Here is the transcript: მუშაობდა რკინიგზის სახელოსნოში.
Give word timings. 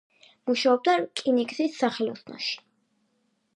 მუშაობდა 0.49 0.95
რკინიგზის 1.01 1.79
სახელოსნოში. 1.83 2.59